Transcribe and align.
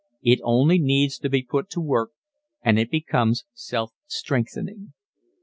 It 0.23 0.39
only 0.41 0.79
needs 0.79 1.19
to 1.19 1.29
be 1.29 1.43
put 1.43 1.69
to 1.69 1.79
work 1.79 2.09
and 2.63 2.79
it 2.79 2.89
becomes 2.89 3.45
self 3.53 3.91
strengthening. 4.07 4.93